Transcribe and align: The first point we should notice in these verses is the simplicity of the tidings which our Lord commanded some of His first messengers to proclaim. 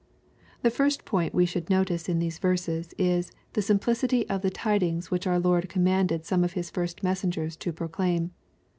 The 0.63 0.71
first 0.71 1.05
point 1.05 1.31
we 1.35 1.45
should 1.45 1.69
notice 1.69 2.09
in 2.09 2.17
these 2.17 2.39
verses 2.39 2.95
is 2.97 3.31
the 3.53 3.61
simplicity 3.61 4.27
of 4.31 4.41
the 4.41 4.49
tidings 4.49 5.11
which 5.11 5.27
our 5.27 5.37
Lord 5.37 5.69
commanded 5.69 6.25
some 6.25 6.43
of 6.43 6.53
His 6.53 6.71
first 6.71 7.03
messengers 7.03 7.55
to 7.57 7.71
proclaim. 7.71 8.31